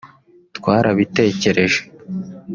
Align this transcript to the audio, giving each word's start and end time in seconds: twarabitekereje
twarabitekereje 0.57 1.81